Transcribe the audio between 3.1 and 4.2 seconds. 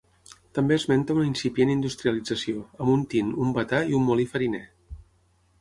tint, un batà i un